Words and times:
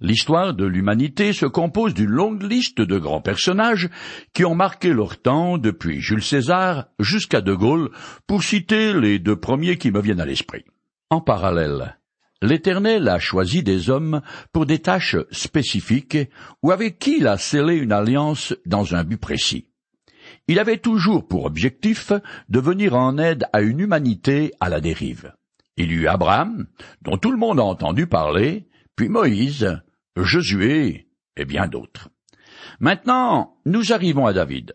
L'histoire 0.00 0.52
de 0.52 0.66
l'humanité 0.66 1.32
se 1.32 1.46
compose 1.46 1.94
d'une 1.94 2.10
longue 2.10 2.42
liste 2.42 2.82
de 2.82 2.98
grands 2.98 3.22
personnages 3.22 3.88
qui 4.34 4.44
ont 4.44 4.54
marqué 4.54 4.92
leur 4.92 5.20
temps 5.20 5.56
depuis 5.56 6.00
Jules 6.00 6.22
César 6.22 6.86
jusqu'à 6.98 7.40
De 7.40 7.54
Gaulle, 7.54 7.90
pour 8.26 8.42
citer 8.42 8.92
les 8.92 9.18
deux 9.18 9.36
premiers 9.36 9.78
qui 9.78 9.90
me 9.90 10.02
viennent 10.02 10.20
à 10.20 10.26
l'esprit. 10.26 10.64
En 11.08 11.22
parallèle, 11.22 11.98
l'Éternel 12.42 13.08
a 13.08 13.18
choisi 13.18 13.62
des 13.62 13.88
hommes 13.88 14.20
pour 14.52 14.66
des 14.66 14.80
tâches 14.80 15.16
spécifiques 15.30 16.18
ou 16.62 16.72
avec 16.72 16.98
qui 16.98 17.18
il 17.18 17.26
a 17.26 17.38
scellé 17.38 17.76
une 17.76 17.92
alliance 17.92 18.54
dans 18.66 18.94
un 18.94 19.02
but 19.02 19.16
précis. 19.16 19.70
Il 20.46 20.58
avait 20.58 20.78
toujours 20.78 21.26
pour 21.26 21.46
objectif 21.46 22.12
de 22.50 22.60
venir 22.60 22.94
en 22.94 23.16
aide 23.16 23.46
à 23.52 23.62
une 23.62 23.80
humanité 23.80 24.52
à 24.60 24.68
la 24.68 24.80
dérive. 24.80 25.32
Il 25.78 25.90
y 25.90 25.94
eut 25.94 26.08
Abraham, 26.08 26.66
dont 27.02 27.16
tout 27.16 27.30
le 27.30 27.38
monde 27.38 27.60
a 27.60 27.64
entendu 27.64 28.06
parler, 28.06 28.66
puis 28.96 29.08
Moïse, 29.08 29.80
Josué 30.16 31.08
et 31.36 31.44
bien 31.44 31.68
d'autres. 31.68 32.08
Maintenant, 32.80 33.58
nous 33.66 33.92
arrivons 33.92 34.26
à 34.26 34.32
David. 34.32 34.72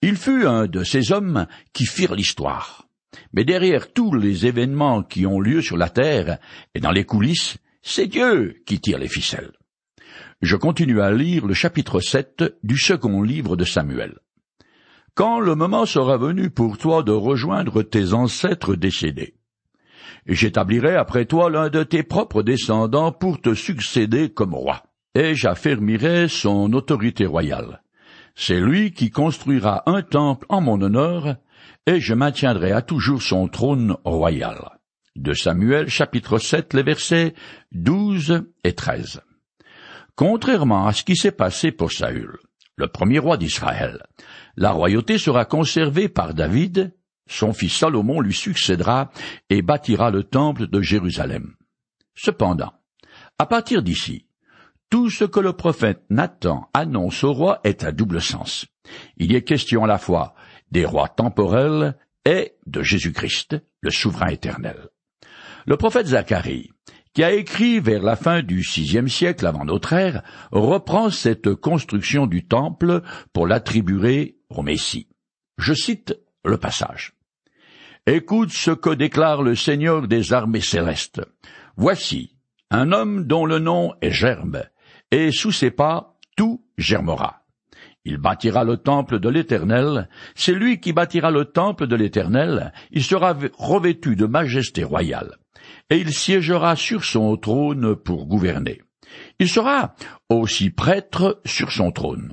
Il 0.00 0.16
fut 0.16 0.46
un 0.46 0.66
de 0.66 0.84
ces 0.84 1.10
hommes 1.10 1.46
qui 1.72 1.84
firent 1.84 2.14
l'histoire. 2.14 2.88
Mais 3.32 3.44
derrière 3.44 3.92
tous 3.92 4.14
les 4.14 4.46
événements 4.46 5.02
qui 5.02 5.26
ont 5.26 5.40
lieu 5.40 5.60
sur 5.60 5.76
la 5.76 5.88
terre 5.88 6.38
et 6.74 6.80
dans 6.80 6.92
les 6.92 7.04
coulisses, 7.04 7.58
c'est 7.82 8.06
Dieu 8.06 8.62
qui 8.66 8.80
tire 8.80 8.98
les 8.98 9.08
ficelles. 9.08 9.52
Je 10.40 10.56
continue 10.56 11.00
à 11.00 11.10
lire 11.10 11.46
le 11.46 11.54
chapitre 11.54 12.00
7 12.00 12.44
du 12.62 12.78
second 12.78 13.22
livre 13.22 13.56
de 13.56 13.64
Samuel. 13.64 14.18
Quand 15.14 15.40
le 15.40 15.56
moment 15.56 15.84
sera 15.84 16.16
venu 16.16 16.50
pour 16.50 16.78
toi 16.78 17.02
de 17.02 17.10
rejoindre 17.10 17.82
tes 17.82 18.12
ancêtres 18.12 18.76
décédés, 18.76 19.34
j'établirai 20.34 20.94
après 20.94 21.24
toi 21.24 21.50
l'un 21.50 21.70
de 21.70 21.82
tes 21.82 22.02
propres 22.02 22.42
descendants 22.42 23.12
pour 23.12 23.40
te 23.40 23.54
succéder 23.54 24.30
comme 24.30 24.54
roi, 24.54 24.82
et 25.14 25.34
j'affermirai 25.34 26.28
son 26.28 26.72
autorité 26.72 27.26
royale. 27.26 27.82
C'est 28.34 28.60
lui 28.60 28.92
qui 28.92 29.10
construira 29.10 29.82
un 29.86 30.02
temple 30.02 30.46
en 30.48 30.60
mon 30.60 30.80
honneur, 30.80 31.36
et 31.86 32.00
je 32.00 32.14
maintiendrai 32.14 32.72
à 32.72 32.82
toujours 32.82 33.22
son 33.22 33.48
trône 33.48 33.96
royal. 34.04 34.78
De 35.16 35.32
Samuel 35.32 35.88
chapitre 35.88 36.38
7 36.38 36.74
les 36.74 36.82
versets 36.84 37.34
12 37.72 38.44
et 38.62 38.74
13. 38.74 39.22
Contrairement 40.14 40.86
à 40.86 40.92
ce 40.92 41.02
qui 41.02 41.16
s'est 41.16 41.32
passé 41.32 41.72
pour 41.72 41.90
Saül, 41.90 42.36
le 42.76 42.86
premier 42.86 43.18
roi 43.18 43.36
d'Israël, 43.36 44.04
la 44.56 44.70
royauté 44.70 45.18
sera 45.18 45.44
conservée 45.44 46.08
par 46.08 46.34
David, 46.34 46.92
son 47.28 47.52
fils 47.52 47.76
Salomon 47.76 48.20
lui 48.20 48.34
succédera 48.34 49.10
et 49.50 49.62
bâtira 49.62 50.10
le 50.10 50.24
temple 50.24 50.66
de 50.66 50.80
Jérusalem. 50.80 51.54
Cependant, 52.14 52.72
à 53.38 53.46
partir 53.46 53.82
d'ici, 53.82 54.26
tout 54.90 55.10
ce 55.10 55.24
que 55.24 55.40
le 55.40 55.52
prophète 55.52 56.02
Nathan 56.10 56.68
annonce 56.72 57.22
au 57.22 57.32
roi 57.32 57.60
est 57.62 57.84
à 57.84 57.92
double 57.92 58.20
sens. 58.20 58.66
Il 59.18 59.30
y 59.30 59.36
est 59.36 59.42
question 59.42 59.84
à 59.84 59.86
la 59.86 59.98
fois 59.98 60.34
des 60.70 60.84
rois 60.84 61.08
temporels 61.08 61.96
et 62.24 62.54
de 62.66 62.82
Jésus-Christ, 62.82 63.56
le 63.80 63.90
souverain 63.90 64.28
éternel. 64.28 64.88
Le 65.66 65.76
prophète 65.76 66.06
Zacharie, 66.08 66.70
qui 67.12 67.22
a 67.22 67.32
écrit 67.32 67.80
vers 67.80 68.02
la 68.02 68.16
fin 68.16 68.42
du 68.42 68.62
sixième 68.64 69.08
siècle 69.08 69.46
avant 69.46 69.64
notre 69.64 69.92
ère, 69.92 70.22
reprend 70.50 71.10
cette 71.10 71.54
construction 71.54 72.26
du 72.26 72.46
temple 72.46 73.02
pour 73.32 73.46
l'attribuer 73.46 74.38
au 74.48 74.62
Messie. 74.62 75.08
Je 75.58 75.74
cite 75.74 76.18
le 76.44 76.56
passage. 76.56 77.12
Écoute 78.10 78.52
ce 78.52 78.70
que 78.70 78.88
déclare 78.88 79.42
le 79.42 79.54
Seigneur 79.54 80.08
des 80.08 80.32
armées 80.32 80.62
célestes. 80.62 81.20
Voici 81.76 82.38
un 82.70 82.90
homme 82.90 83.26
dont 83.26 83.44
le 83.44 83.58
nom 83.58 83.92
est 84.00 84.12
Germe, 84.12 84.62
et 85.10 85.30
sous 85.30 85.52
ses 85.52 85.70
pas 85.70 86.16
tout 86.34 86.64
germera. 86.78 87.42
Il 88.06 88.16
bâtira 88.16 88.64
le 88.64 88.78
temple 88.78 89.20
de 89.20 89.28
l'Éternel, 89.28 90.08
c'est 90.34 90.54
lui 90.54 90.80
qui 90.80 90.94
bâtira 90.94 91.30
le 91.30 91.44
temple 91.44 91.86
de 91.86 91.96
l'Éternel, 91.96 92.72
il 92.92 93.04
sera 93.04 93.36
revêtu 93.58 94.16
de 94.16 94.24
majesté 94.24 94.84
royale, 94.84 95.36
et 95.90 95.98
il 95.98 96.14
siégera 96.14 96.76
sur 96.76 97.04
son 97.04 97.36
trône 97.36 97.94
pour 97.94 98.24
gouverner. 98.24 98.80
Il 99.38 99.50
sera 99.50 99.94
aussi 100.30 100.70
prêtre 100.70 101.42
sur 101.44 101.72
son 101.72 101.92
trône. 101.92 102.32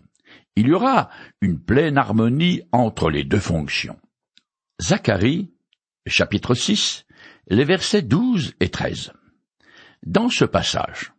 Il 0.56 0.68
y 0.68 0.74
aura 0.74 1.10
une 1.42 1.60
pleine 1.60 1.98
harmonie 1.98 2.62
entre 2.72 3.10
les 3.10 3.26
deux 3.26 3.40
fonctions. 3.40 3.98
Zacharie 4.82 5.52
chapitre 6.08 6.54
6, 6.54 7.06
les 7.48 7.64
versets 7.64 8.04
12 8.04 8.54
et 8.60 8.70
13. 8.70 9.12
Dans 10.06 10.30
ce 10.30 10.46
passage, 10.46 11.14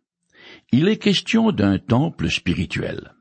il 0.71 0.87
est 0.87 0.97
question 0.97 1.51
d'un 1.51 1.77
temple 1.77 2.29
spirituel, 2.29 3.13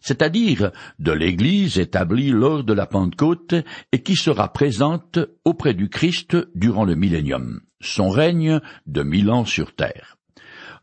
c'est-à-dire 0.00 0.70
de 0.98 1.12
l'Église 1.12 1.78
établie 1.78 2.30
lors 2.30 2.62
de 2.62 2.74
la 2.74 2.86
Pentecôte 2.86 3.54
et 3.92 4.02
qui 4.02 4.16
sera 4.16 4.52
présente 4.52 5.18
auprès 5.44 5.72
du 5.72 5.88
Christ 5.88 6.36
durant 6.54 6.84
le 6.84 6.94
millénium, 6.94 7.60
son 7.80 8.10
règne 8.10 8.60
de 8.86 9.02
mille 9.02 9.30
ans 9.30 9.46
sur 9.46 9.74
terre. 9.74 10.18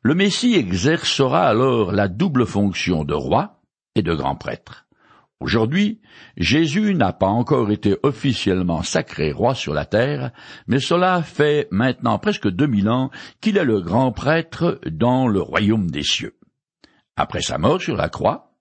Le 0.01 0.15
Messie 0.15 0.55
exercera 0.55 1.47
alors 1.47 1.91
la 1.91 2.07
double 2.07 2.47
fonction 2.47 3.03
de 3.03 3.13
roi 3.13 3.61
et 3.93 4.01
de 4.01 4.15
grand 4.15 4.35
prêtre. 4.35 4.87
Aujourd'hui, 5.41 5.99
Jésus 6.37 6.93
n'a 6.93 7.13
pas 7.13 7.27
encore 7.27 7.71
été 7.71 7.97
officiellement 8.03 8.83
sacré 8.83 9.31
roi 9.31 9.55
sur 9.55 9.73
la 9.73 9.85
terre, 9.85 10.29
mais 10.67 10.79
cela 10.79 11.23
fait 11.23 11.67
maintenant 11.71 12.19
presque 12.19 12.47
deux 12.47 12.67
mille 12.67 12.89
ans 12.89 13.09
qu'il 13.41 13.57
est 13.57 13.65
le 13.65 13.81
grand 13.81 14.11
prêtre 14.11 14.79
dans 14.91 15.27
le 15.27 15.41
royaume 15.41 15.89
des 15.89 16.03
cieux. 16.03 16.35
Après 17.15 17.41
sa 17.41 17.57
mort 17.57 17.81
sur 17.81 17.97
la 17.97 18.07
croix, 18.07 18.53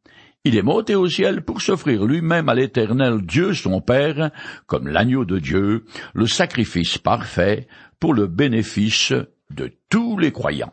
il 0.45 0.57
est 0.57 0.63
monté 0.63 0.95
au 0.95 1.07
ciel 1.07 1.43
pour 1.43 1.61
s'offrir 1.61 2.07
lui-même 2.07 2.49
à 2.49 2.55
l'éternel 2.55 3.21
Dieu 3.27 3.53
son 3.53 3.83
Père, 3.83 4.31
comme 4.67 4.89
l'agneau 4.89 5.27
de 5.27 5.39
Dieu, 5.39 5.85
le 6.15 6.27
sacrifice 6.27 6.97
parfait 6.97 7.69
pour 7.99 8.15
le 8.15 8.27
bénéfice 8.27 9.13
de 9.51 9.71
tous 9.91 10.17
les 10.17 10.33
croyants. 10.33 10.73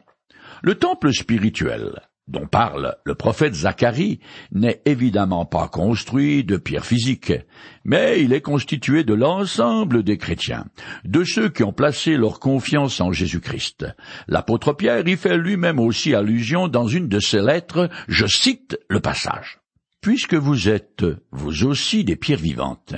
Le 0.61 0.75
temple 0.75 1.11
spirituel, 1.11 2.06
dont 2.27 2.47
parle 2.47 2.95
le 3.05 3.15
prophète 3.15 3.53
Zacharie 3.53 4.19
n'est 4.51 4.81
évidemment 4.85 5.45
pas 5.45 5.67
construit 5.67 6.43
de 6.43 6.57
pierres 6.57 6.85
physiques, 6.85 7.33
mais 7.85 8.21
il 8.21 8.33
est 8.33 8.41
constitué 8.41 9.03
de 9.03 9.13
l'ensemble 9.13 10.03
des 10.03 10.17
chrétiens, 10.17 10.65
de 11.05 11.23
ceux 11.23 11.49
qui 11.49 11.63
ont 11.63 11.73
placé 11.73 12.17
leur 12.17 12.39
confiance 12.39 12.99
en 13.01 13.11
Jésus-Christ. 13.11 13.85
L'apôtre 14.27 14.73
Pierre 14.73 15.07
y 15.07 15.15
fait 15.15 15.37
lui-même 15.37 15.79
aussi 15.79 16.13
allusion 16.13 16.67
dans 16.67 16.87
une 16.87 17.07
de 17.07 17.19
ses 17.19 17.41
lettres, 17.41 17.89
je 18.07 18.25
cite 18.25 18.77
le 18.89 18.99
passage. 18.99 19.59
Puisque 20.01 20.35
vous 20.35 20.69
êtes, 20.69 21.05
vous 21.31 21.65
aussi, 21.65 22.03
des 22.03 22.15
pierres 22.15 22.39
vivantes, 22.39 22.93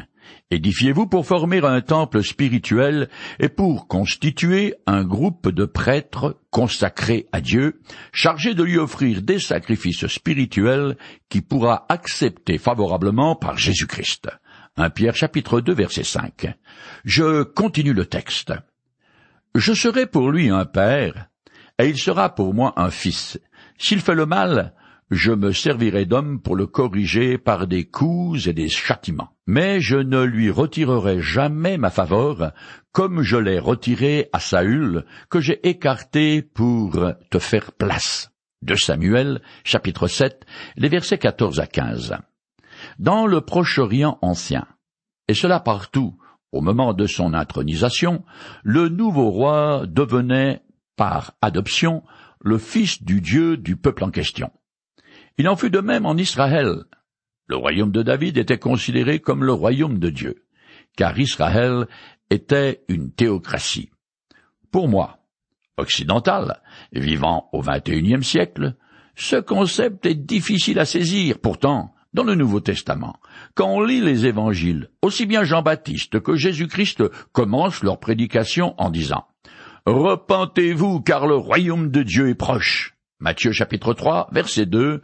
Édifiez-vous 0.51 1.05
pour 1.05 1.27
former 1.27 1.63
un 1.63 1.81
temple 1.81 2.23
spirituel 2.23 3.09
et 3.39 3.49
pour 3.49 3.87
constituer 3.87 4.73
un 4.87 5.03
groupe 5.03 5.49
de 5.49 5.65
prêtres 5.65 6.39
consacrés 6.49 7.27
à 7.31 7.39
Dieu, 7.39 7.81
chargés 8.11 8.55
de 8.55 8.63
lui 8.63 8.77
offrir 8.77 9.21
des 9.21 9.39
sacrifices 9.39 10.07
spirituels 10.07 10.97
qui 11.29 11.41
pourra 11.41 11.85
accepter 11.89 12.57
favorablement 12.57 13.35
par 13.35 13.57
Jésus-Christ. 13.57 14.29
1 14.77 14.89
Pierre 14.89 15.15
chapitre 15.15 15.61
2 15.61 15.73
verset 15.73 16.03
5. 16.03 16.47
Je 17.05 17.43
continue 17.43 17.93
le 17.93 18.05
texte. 18.05 18.53
Je 19.55 19.73
serai 19.73 20.05
pour 20.05 20.31
lui 20.31 20.49
un 20.49 20.65
père, 20.65 21.29
et 21.79 21.87
il 21.87 21.97
sera 21.97 22.33
pour 22.33 22.53
moi 22.53 22.73
un 22.77 22.89
fils. 22.89 23.39
S'il 23.77 24.01
fait 24.01 24.15
le 24.15 24.25
mal, 24.25 24.73
je 25.09 25.31
me 25.31 25.51
servirai 25.51 26.05
d'homme 26.05 26.39
pour 26.39 26.55
le 26.55 26.67
corriger 26.67 27.37
par 27.37 27.67
des 27.67 27.85
coups 27.85 28.47
et 28.47 28.53
des 28.53 28.69
châtiments. 28.69 29.29
Mais 29.47 29.81
je 29.81 29.97
ne 29.97 30.21
lui 30.21 30.51
retirerai 30.51 31.21
jamais 31.21 31.77
ma 31.77 31.89
faveur, 31.89 32.53
comme 32.91 33.21
je 33.21 33.37
l'ai 33.37 33.59
retiré 33.59 34.29
à 34.33 34.39
Saül, 34.39 35.05
que 35.29 35.39
j'ai 35.39 35.67
écarté 35.67 36.41
pour 36.41 36.99
te 37.31 37.39
faire 37.39 37.71
place. 37.71 38.31
De 38.61 38.75
Samuel, 38.75 39.41
chapitre 39.63 40.07
7, 40.07 40.45
les 40.75 40.89
versets 40.89 41.17
14 41.17 41.59
à 41.59 41.65
15. 41.65 42.17
Dans 42.99 43.25
le 43.25 43.41
Proche-Orient 43.41 44.19
ancien, 44.21 44.67
et 45.27 45.33
cela 45.33 45.59
partout, 45.59 46.17
au 46.51 46.61
moment 46.61 46.93
de 46.93 47.05
son 47.05 47.33
intronisation, 47.33 48.23
le 48.63 48.89
nouveau 48.89 49.29
roi 49.29 49.85
devenait, 49.87 50.61
par 50.95 51.33
adoption, 51.41 52.03
le 52.41 52.57
fils 52.57 53.03
du 53.03 53.21
Dieu 53.21 53.55
du 53.57 53.75
peuple 53.75 54.03
en 54.03 54.11
question. 54.11 54.51
Il 55.39 55.47
en 55.47 55.55
fut 55.55 55.69
de 55.69 55.79
même 55.79 56.05
en 56.05 56.17
Israël. 56.17 56.83
Le 57.47 57.55
royaume 57.55 57.93
de 57.93 58.03
David 58.03 58.37
était 58.37 58.59
considéré 58.59 59.19
comme 59.19 59.45
le 59.45 59.53
royaume 59.53 59.97
de 59.97 60.09
Dieu, 60.09 60.43
car 60.97 61.17
Israël 61.17 61.87
était 62.29 62.83
une 62.89 63.13
théocratie. 63.13 63.89
Pour 64.69 64.89
moi, 64.89 65.19
occidental, 65.77 66.61
vivant 66.91 67.47
au 67.53 67.61
XXIe 67.61 68.21
siècle, 68.21 68.75
ce 69.15 69.37
concept 69.37 70.05
est 70.05 70.13
difficile 70.13 70.77
à 70.77 70.83
saisir. 70.83 71.39
Pourtant, 71.39 71.93
dans 72.13 72.25
le 72.25 72.35
Nouveau 72.35 72.59
Testament, 72.59 73.15
quand 73.55 73.69
on 73.69 73.81
lit 73.81 74.01
les 74.01 74.25
évangiles, 74.25 74.89
aussi 75.01 75.25
bien 75.25 75.45
Jean-Baptiste 75.45 76.19
que 76.19 76.35
Jésus-Christ 76.35 77.01
commencent 77.31 77.81
leur 77.81 78.01
prédication 78.01 78.75
en 78.77 78.89
disant 78.89 79.25
Repentez-vous 79.85 80.99
car 80.99 81.27
le 81.27 81.37
royaume 81.37 81.91
de 81.91 82.03
Dieu 82.03 82.27
est 82.27 82.35
proche. 82.35 82.98
Matthieu 83.21 83.51
chapitre 83.51 83.93
3, 83.93 84.29
verset 84.31 84.65
2 84.65 85.01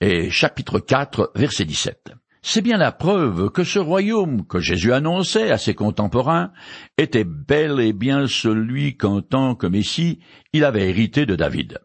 et 0.00 0.30
chapitre 0.30 0.80
4, 0.80 1.30
verset 1.36 1.64
17. 1.64 2.12
C'est 2.42 2.60
bien 2.60 2.76
la 2.76 2.90
preuve 2.90 3.50
que 3.50 3.62
ce 3.62 3.78
royaume 3.78 4.44
que 4.44 4.58
Jésus 4.58 4.92
annonçait 4.92 5.52
à 5.52 5.58
ses 5.58 5.74
contemporains 5.74 6.50
était 6.98 7.22
bel 7.22 7.78
et 7.78 7.92
bien 7.92 8.26
celui 8.26 8.96
qu'en 8.96 9.20
tant 9.22 9.54
que 9.54 9.68
Messie 9.68 10.18
il 10.52 10.64
avait 10.64 10.88
hérité 10.88 11.24
de 11.24 11.36
David. 11.36 11.78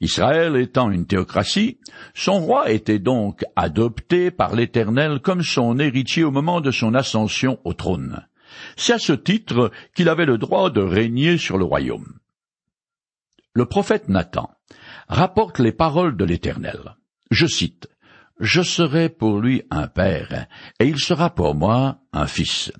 Israël 0.00 0.56
étant 0.56 0.90
une 0.90 1.06
théocratie, 1.06 1.78
son 2.14 2.40
roi 2.40 2.72
était 2.72 2.98
donc 2.98 3.44
adopté 3.54 4.32
par 4.32 4.56
l'Éternel 4.56 5.20
comme 5.20 5.42
son 5.42 5.78
héritier 5.78 6.24
au 6.24 6.32
moment 6.32 6.60
de 6.60 6.72
son 6.72 6.94
ascension 6.94 7.60
au 7.62 7.74
trône. 7.74 8.26
C'est 8.76 8.94
à 8.94 8.98
ce 8.98 9.12
titre 9.12 9.70
qu'il 9.94 10.08
avait 10.08 10.26
le 10.26 10.38
droit 10.38 10.70
de 10.70 10.80
régner 10.80 11.38
sur 11.38 11.58
le 11.58 11.64
royaume. 11.64 12.18
Le 13.52 13.66
prophète 13.66 14.08
Nathan 14.08 14.50
rapporte 15.08 15.58
les 15.58 15.72
paroles 15.72 16.16
de 16.16 16.24
l'Éternel. 16.24 16.96
Je 17.30 17.46
cite 17.46 17.88
je 18.40 18.60
serai 18.60 19.08
pour 19.08 19.40
lui 19.40 19.62
un 19.70 19.86
père, 19.86 20.46
et 20.78 20.86
il 20.86 20.98
sera 20.98 21.34
pour 21.34 21.54
moi 21.54 22.00
un 22.12 22.26
fils. 22.26 22.70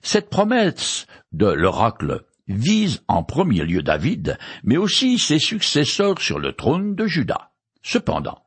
Cette 0.00 0.30
promesse 0.30 1.06
de 1.32 1.46
l'oracle 1.46 2.24
vise 2.48 3.02
en 3.08 3.22
premier 3.22 3.64
lieu 3.64 3.82
David, 3.82 4.38
mais 4.62 4.76
aussi 4.76 5.18
ses 5.18 5.38
successeurs 5.38 6.20
sur 6.20 6.38
le 6.38 6.52
trône 6.52 6.94
de 6.94 7.06
Juda. 7.06 7.50
Cependant, 7.82 8.38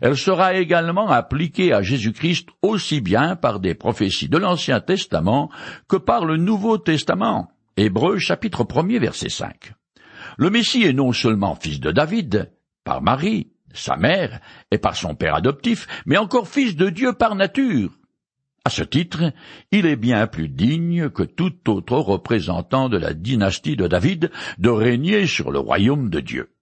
elle 0.00 0.16
sera 0.16 0.54
également 0.54 1.08
appliquée 1.08 1.72
à 1.72 1.82
Jésus-Christ 1.82 2.48
aussi 2.60 3.00
bien 3.00 3.36
par 3.36 3.58
des 3.58 3.74
prophéties 3.74 4.28
de 4.28 4.38
l'Ancien 4.38 4.80
Testament 4.80 5.50
que 5.88 5.96
par 5.96 6.24
le 6.24 6.36
Nouveau 6.36 6.76
Testament. 6.76 7.50
Hébreux 7.78 8.18
chapitre 8.18 8.66
1 8.70 8.98
verset 8.98 9.30
5. 9.30 9.72
Le 10.36 10.50
Messie 10.50 10.84
est 10.84 10.92
non 10.92 11.12
seulement 11.12 11.54
fils 11.54 11.80
de 11.80 11.90
David, 11.90 12.52
par 12.84 13.02
Marie, 13.02 13.52
sa 13.74 13.96
mère, 13.96 14.40
et 14.70 14.78
par 14.78 14.96
son 14.96 15.14
père 15.14 15.34
adoptif, 15.34 15.86
mais 16.06 16.16
encore 16.16 16.48
fils 16.48 16.76
de 16.76 16.90
Dieu 16.90 17.12
par 17.12 17.34
nature. 17.34 17.90
À 18.64 18.70
ce 18.70 18.82
titre, 18.82 19.32
il 19.72 19.86
est 19.86 19.96
bien 19.96 20.26
plus 20.28 20.48
digne 20.48 21.10
que 21.10 21.24
tout 21.24 21.68
autre 21.68 21.96
représentant 21.96 22.88
de 22.88 22.96
la 22.96 23.12
dynastie 23.12 23.76
de 23.76 23.88
David 23.88 24.30
de 24.58 24.68
régner 24.68 25.26
sur 25.26 25.50
le 25.50 25.58
royaume 25.58 26.10
de 26.10 26.20
Dieu. 26.20 26.54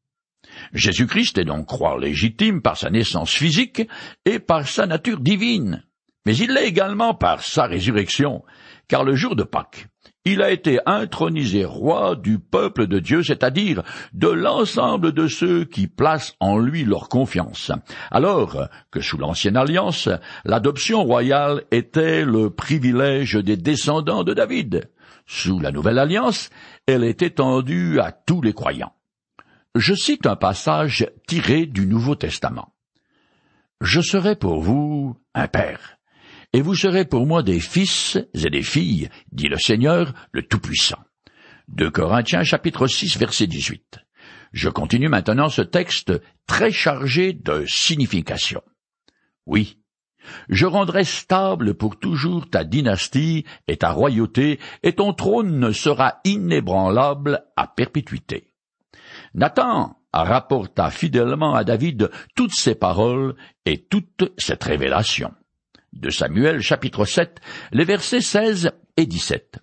Jésus-Christ 0.72 1.36
est 1.38 1.44
donc 1.44 1.68
roi 1.68 1.98
légitime 1.98 2.62
par 2.62 2.76
sa 2.76 2.90
naissance 2.90 3.32
physique 3.32 3.82
et 4.24 4.38
par 4.38 4.66
sa 4.66 4.86
nature 4.86 5.20
divine, 5.20 5.84
mais 6.26 6.36
il 6.36 6.52
l'est 6.52 6.68
également 6.68 7.14
par 7.14 7.42
sa 7.42 7.66
résurrection, 7.66 8.44
car 8.88 9.04
le 9.04 9.14
jour 9.14 9.36
de 9.36 9.42
Pâques, 9.42 9.88
il 10.24 10.42
a 10.42 10.50
été 10.50 10.78
intronisé 10.86 11.64
roi 11.64 12.14
du 12.14 12.38
peuple 12.38 12.86
de 12.86 12.98
Dieu, 12.98 13.22
c'est-à-dire 13.22 13.82
de 14.12 14.28
l'ensemble 14.28 15.12
de 15.12 15.28
ceux 15.28 15.64
qui 15.64 15.86
placent 15.86 16.34
en 16.40 16.58
lui 16.58 16.84
leur 16.84 17.08
confiance, 17.08 17.72
alors 18.10 18.68
que 18.90 19.00
sous 19.00 19.16
l'ancienne 19.16 19.56
alliance, 19.56 20.08
l'adoption 20.44 21.04
royale 21.04 21.64
était 21.70 22.24
le 22.24 22.50
privilège 22.50 23.34
des 23.34 23.56
descendants 23.56 24.24
de 24.24 24.34
David. 24.34 24.90
Sous 25.26 25.58
la 25.60 25.70
nouvelle 25.70 25.98
alliance, 25.98 26.50
elle 26.86 27.04
est 27.04 27.22
étendue 27.22 28.00
à 28.00 28.12
tous 28.12 28.42
les 28.42 28.52
croyants. 28.52 28.92
Je 29.74 29.94
cite 29.94 30.26
un 30.26 30.36
passage 30.36 31.06
tiré 31.28 31.66
du 31.66 31.86
Nouveau 31.86 32.16
Testament. 32.16 32.74
Je 33.80 34.00
serai 34.00 34.34
pour 34.36 34.60
vous 34.60 35.16
un 35.34 35.46
père, 35.46 35.99
et 36.52 36.62
vous 36.62 36.74
serez 36.74 37.04
pour 37.04 37.26
moi 37.26 37.42
des 37.42 37.60
fils 37.60 38.18
et 38.34 38.50
des 38.50 38.62
filles, 38.62 39.08
dit 39.32 39.48
le 39.48 39.58
Seigneur, 39.58 40.12
le 40.32 40.42
Tout-Puissant. 40.42 40.98
De 41.68 41.88
Corinthiens 41.88 42.42
chapitre 42.42 42.86
6 42.86 43.16
verset 43.18 43.46
18. 43.46 43.98
Je 44.52 44.68
continue 44.68 45.08
maintenant 45.08 45.48
ce 45.48 45.62
texte 45.62 46.12
très 46.46 46.72
chargé 46.72 47.32
de 47.32 47.64
signification. 47.68 48.62
Oui, 49.46 49.78
je 50.48 50.66
rendrai 50.66 51.04
stable 51.04 51.74
pour 51.74 51.98
toujours 51.98 52.50
ta 52.50 52.64
dynastie 52.64 53.44
et 53.68 53.76
ta 53.76 53.92
royauté, 53.92 54.58
et 54.82 54.92
ton 54.92 55.12
trône 55.12 55.72
sera 55.72 56.20
inébranlable 56.24 57.44
à 57.56 57.68
perpétuité. 57.68 58.52
Nathan 59.34 59.96
rapporta 60.12 60.90
fidèlement 60.90 61.54
à 61.54 61.62
David 61.62 62.10
toutes 62.34 62.54
ces 62.54 62.74
paroles 62.74 63.36
et 63.64 63.86
toute 63.86 64.32
cette 64.38 64.64
révélation 64.64 65.32
de 65.92 66.10
Samuel 66.10 66.60
chapitre 66.60 67.04
7, 67.04 67.40
les 67.72 67.84
versets 67.84 68.20
16 68.20 68.70
et 68.96 69.06
17. 69.06 69.58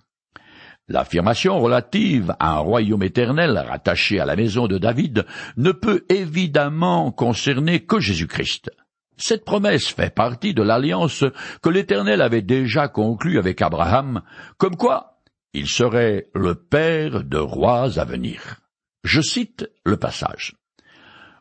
L'affirmation 0.89 1.59
relative 1.59 2.33
à 2.39 2.53
un 2.55 2.59
royaume 2.59 3.03
éternel 3.03 3.57
rattaché 3.57 4.19
à 4.19 4.25
la 4.25 4.37
maison 4.37 4.67
de 4.67 4.77
David 4.77 5.25
ne 5.57 5.71
peut 5.71 6.05
évidemment 6.09 7.11
concerner 7.11 7.81
que 7.81 7.99
Jésus-Christ. 7.99 8.71
Cette 9.17 9.43
promesse 9.43 9.87
fait 9.87 10.13
partie 10.13 10.53
de 10.53 10.61
l'alliance 10.61 11.25
que 11.61 11.69
l'Éternel 11.69 12.21
avait 12.21 12.43
déjà 12.43 12.87
conclue 12.87 13.39
avec 13.39 13.61
Abraham, 13.61 14.21
comme 14.57 14.77
quoi 14.77 15.17
il 15.53 15.67
serait 15.67 16.29
le 16.35 16.55
père 16.55 17.23
de 17.23 17.37
rois 17.37 17.99
à 17.99 18.05
venir. 18.05 18.61
Je 19.03 19.21
cite 19.21 19.69
le 19.85 19.97
passage. 19.97 20.55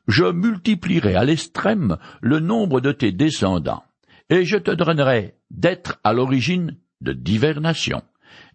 Je 0.08 0.24
multiplierai 0.24 1.16
à 1.16 1.24
l'extrême 1.24 1.98
le 2.20 2.40
nombre 2.40 2.80
de 2.80 2.92
tes 2.92 3.12
descendants, 3.12 3.84
et 4.30 4.44
je 4.44 4.56
te 4.56 4.70
donnerai 4.70 5.34
d'être 5.50 6.00
à 6.04 6.12
l'origine 6.12 6.76
de 7.00 7.12
diverses 7.12 7.60
nations. 7.60 8.02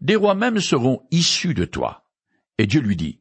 Des 0.01 0.15
rois 0.15 0.35
même 0.35 0.59
seront 0.59 1.01
issus 1.11 1.53
de 1.53 1.65
toi. 1.65 2.05
Et 2.57 2.67
Dieu 2.67 2.81
lui 2.81 2.95
dit, 2.95 3.19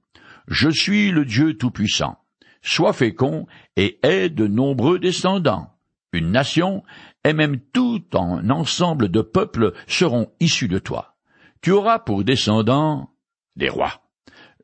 Je 0.48 0.68
suis 0.68 1.10
le 1.10 1.24
Dieu 1.24 1.54
Tout-Puissant. 1.54 2.18
Sois 2.62 2.92
fécond 2.92 3.46
et 3.76 3.98
aie 4.02 4.28
de 4.28 4.46
nombreux 4.46 4.98
descendants. 4.98 5.70
Une 6.12 6.32
nation 6.32 6.82
et 7.24 7.32
même 7.32 7.60
tout 7.72 8.04
un 8.14 8.50
ensemble 8.50 9.08
de 9.08 9.22
peuples 9.22 9.72
seront 9.86 10.30
issus 10.40 10.68
de 10.68 10.78
toi. 10.78 11.16
Tu 11.62 11.70
auras 11.70 12.00
pour 12.00 12.24
descendants 12.24 13.10
des 13.56 13.68
rois. 13.68 14.02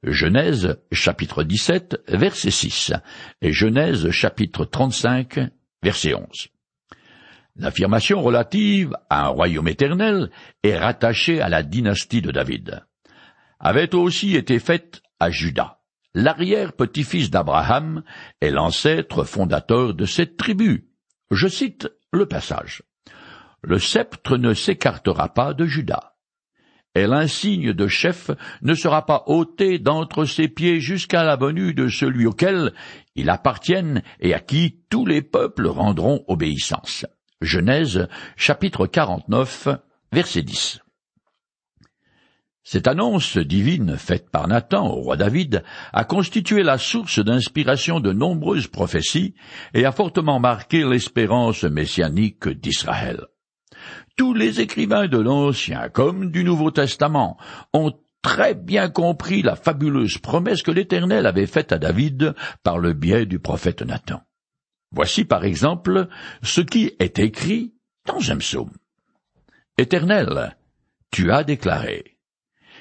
Genèse 0.03 0.79
chapitre 0.93 1.43
17 1.43 2.03
verset 2.09 2.51
6 2.51 2.93
et 3.43 3.53
Genèse 3.53 4.11
chapitre 4.11 4.65
35 4.65 5.51
verset 5.83 6.15
11. 6.15 6.49
L'affirmation 7.59 8.21
relative 8.21 8.95
à 9.09 9.27
un 9.27 9.29
royaume 9.29 9.69
éternel 9.69 10.31
est 10.63 10.77
rattachée 10.77 11.41
à 11.41 11.49
la 11.49 11.63
dynastie 11.63 12.21
de 12.21 12.31
David. 12.31 12.85
Avait 13.59 13.95
aussi 13.95 14.37
été 14.37 14.59
faite 14.59 15.01
à 15.21 15.31
Judas, 15.31 15.79
l'arrière-petit-fils 16.15 17.31
d'Abraham 17.31 18.03
et 18.43 18.51
l'ancêtre 18.51 19.25
fondateur 19.25 19.95
de 19.95 20.05
cette 20.05 20.37
tribu. 20.37 20.91
Je 21.31 21.49
cite 21.49 21.89
le 22.13 22.27
passage. 22.27 22.83
Le 23.63 23.79
sceptre 23.79 24.37
ne 24.37 24.53
s'écartera 24.53 25.33
pas 25.33 25.55
de 25.55 25.65
Judas, 25.65 26.13
et 26.95 27.07
l'insigne 27.07 27.73
de 27.73 27.89
chef 27.89 28.31
ne 28.61 28.75
sera 28.75 29.07
pas 29.07 29.25
ôté 29.27 29.79
d'entre 29.79 30.27
ses 30.27 30.49
pieds 30.49 30.81
jusqu'à 30.81 31.25
la 31.25 31.37
venue 31.37 31.73
de 31.73 31.89
celui 31.89 32.27
auquel 32.27 32.75
il 33.15 33.31
appartienne 33.31 34.03
et 34.21 34.35
à 34.35 34.41
qui 34.41 34.83
tous 34.91 35.07
les 35.07 35.23
peuples 35.23 35.69
rendront 35.69 36.23
obéissance. 36.29 37.07
Genèse 37.43 38.09
chapitre 38.37 38.87
49 38.87 39.69
verset 40.11 40.43
10. 40.43 40.81
Cette 42.63 42.89
annonce 42.89 43.37
divine 43.37 43.99
faite 43.99 44.31
par 44.31 44.49
Nathan 44.49 44.89
au 44.89 45.03
roi 45.03 45.17
David 45.19 45.63
a 45.93 46.05
constitué 46.05 46.63
la 46.63 46.79
source 46.79 47.19
d'inspiration 47.19 48.01
de 48.01 48.13
nombreuses 48.13 48.69
prophéties 48.69 49.35
et 49.75 49.85
a 49.85 49.93
fortement 49.93 50.41
marqué 50.41 50.83
l'espérance 50.83 51.65
messianique 51.65 52.49
d'Israël. 52.49 53.27
Tous 54.17 54.33
les 54.33 54.61
écrivains 54.63 55.07
de 55.07 55.19
l'Ancien 55.19 55.91
comme 55.91 56.31
du 56.31 56.43
Nouveau 56.43 56.71
Testament 56.71 57.37
ont 57.75 57.93
très 58.23 58.55
bien 58.55 58.89
compris 58.89 59.43
la 59.43 59.57
fabuleuse 59.57 60.17
promesse 60.19 60.63
que 60.63 60.71
l'Éternel 60.71 61.27
avait 61.27 61.47
faite 61.47 61.71
à 61.71 61.79
David 61.79 62.35
par 62.63 62.79
le 62.79 62.95
biais 62.95 63.27
du 63.27 63.39
prophète 63.39 63.83
Nathan. 63.83 64.26
Voici 64.91 65.25
par 65.25 65.45
exemple 65.45 66.09
ce 66.43 66.61
qui 66.61 66.93
est 66.99 67.19
écrit 67.19 67.75
dans 68.07 68.31
un 68.31 68.39
psaume. 68.39 68.73
Éternel, 69.79 70.57
tu 71.11 71.31
as 71.31 71.45
déclaré, 71.45 72.17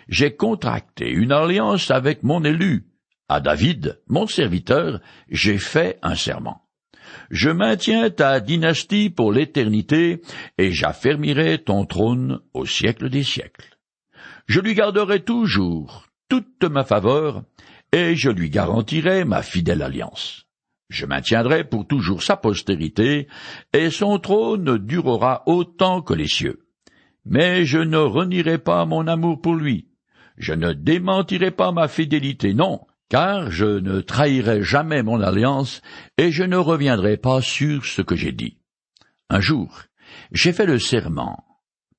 j'ai 0.08 0.36
contracté 0.36 1.10
une 1.10 1.32
alliance 1.32 1.92
avec 1.92 2.24
mon 2.24 2.44
élu, 2.44 2.86
à 3.28 3.40
David, 3.40 4.02
mon 4.08 4.28
serviteur, 4.28 5.02
j'ai 5.30 5.58
fait 5.58 5.98
un 6.04 6.16
serment. 6.16 6.62
Je 7.32 7.50
maintiens 7.50 8.10
ta 8.10 8.40
dynastie 8.40 9.10
pour 9.10 9.32
l'éternité, 9.32 10.22
et 10.58 10.72
j'affermirai 10.72 11.60
ton 11.60 11.86
trône 11.86 12.40
au 12.54 12.66
siècle 12.66 13.10
des 13.10 13.24
siècles. 13.24 13.78
Je 14.48 14.60
lui 14.60 14.76
garderai 14.76 15.24
toujours 15.24 16.08
toute 16.30 16.64
ma 16.64 16.84
faveur, 16.84 17.44
et 17.92 18.16
je 18.16 18.30
lui 18.30 18.50
garantirai 18.50 19.26
ma 19.26 19.42
fidèle 19.42 19.82
alliance. 19.82 20.45
Je 20.90 21.06
maintiendrai 21.06 21.64
pour 21.64 21.88
toujours 21.88 22.22
sa 22.22 22.38
postérité, 22.38 23.28
et 23.74 23.90
son 23.90 24.20
trône 24.20 24.78
durera 24.78 25.44
autant 25.48 26.02
que 26.02 26.14
les 26.14 26.28
cieux. 26.28 26.68
Mais 27.26 27.66
je 27.66 27.80
ne 27.80 27.98
renierai 27.98 28.60
pas 28.60 28.86
mon 28.86 29.08
amour 29.08 29.42
pour 29.42 29.56
lui. 29.56 29.90
Je 30.38 30.54
ne 30.54 30.74
démentirai 30.74 31.52
pas 31.52 31.72
ma 31.72 31.88
fidélité, 31.88 32.54
non, 32.54 32.82
car 33.10 33.50
je 33.50 33.66
ne 33.66 34.02
trahirai 34.02 34.64
jamais 34.64 35.02
mon 35.02 35.22
alliance 35.22 35.82
et 36.18 36.32
je 36.32 36.44
ne 36.44 36.58
reviendrai 36.58 37.18
pas 37.18 37.42
sur 37.42 37.86
ce 37.86 38.02
que 38.02 38.16
j'ai 38.16 38.32
dit. 38.32 38.60
Un 39.30 39.40
jour, 39.40 39.84
j'ai 40.32 40.54
fait 40.54 40.66
le 40.66 40.78
serment, 40.78 41.44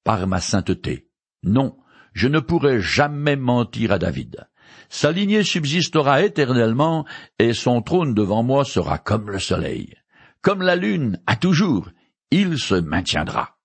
par 0.04 0.26
ma 0.26 0.40
sainteté. 0.40 1.08
Non, 1.42 1.76
je 2.12 2.28
ne 2.28 2.38
pourrai 2.38 2.80
jamais 2.80 3.36
mentir 3.36 3.92
à 3.92 3.98
David. 3.98 4.46
Sa 4.88 5.12
lignée 5.12 5.42
subsistera 5.42 6.22
éternellement, 6.22 7.04
et 7.38 7.52
son 7.52 7.82
trône 7.82 8.14
devant 8.14 8.42
moi 8.42 8.64
sera 8.64 8.98
comme 8.98 9.30
le 9.30 9.38
soleil. 9.38 9.94
Comme 10.42 10.62
la 10.62 10.76
lune, 10.76 11.20
à 11.26 11.36
toujours, 11.36 11.90
il 12.30 12.58
se 12.58 12.74
maintiendra. 12.74 13.56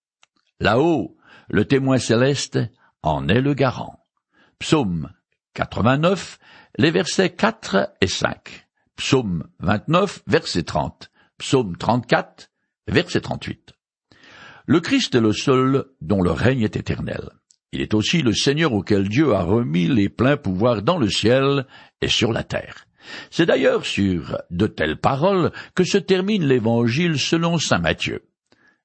Là-haut, 0.59 1.17
le 1.49 1.65
témoin 1.65 1.97
céleste 1.97 2.59
en 3.03 3.27
est 3.27 3.41
le 3.41 3.53
garant. 3.53 4.05
Psaume 4.59 5.11
89, 5.53 6.39
les 6.77 6.91
versets 6.91 7.31
4 7.31 7.93
et 7.99 8.07
5. 8.07 8.67
Psaume 8.95 9.47
29, 9.59 10.23
verset 10.27 10.63
30. 10.63 11.11
Psaume 11.37 11.75
34, 11.75 12.51
verset 12.87 13.21
38. 13.21 13.73
Le 14.67 14.79
Christ 14.79 15.15
est 15.15 15.19
le 15.19 15.33
seul 15.33 15.85
dont 15.99 16.21
le 16.21 16.31
règne 16.31 16.61
est 16.61 16.75
éternel. 16.75 17.31
Il 17.71 17.81
est 17.81 17.93
aussi 17.93 18.21
le 18.21 18.33
Seigneur 18.33 18.73
auquel 18.73 19.07
Dieu 19.07 19.33
a 19.33 19.43
remis 19.43 19.87
les 19.87 20.09
pleins 20.09 20.37
pouvoirs 20.37 20.81
dans 20.81 20.97
le 20.97 21.09
ciel 21.09 21.65
et 22.01 22.09
sur 22.09 22.33
la 22.33 22.43
terre. 22.43 22.85
C'est 23.29 23.45
d'ailleurs 23.45 23.85
sur 23.85 24.37
de 24.49 24.67
telles 24.67 24.99
paroles 24.99 25.51
que 25.73 25.83
se 25.83 25.97
termine 25.97 26.45
l'Évangile 26.45 27.17
selon 27.17 27.57
saint 27.57 27.79
Matthieu. 27.79 28.23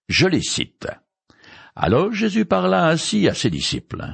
Je 0.08 0.26
les 0.26 0.42
cite. 0.42 0.86
Alors 1.74 2.12
Jésus 2.12 2.44
parla 2.44 2.86
ainsi 2.86 3.28
à 3.28 3.34
ses 3.34 3.50
disciples. 3.50 4.04